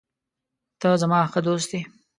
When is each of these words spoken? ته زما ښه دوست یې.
ته 0.79 0.89
زما 1.01 1.19
ښه 1.31 1.39
دوست 1.47 1.69
یې. 1.75 1.81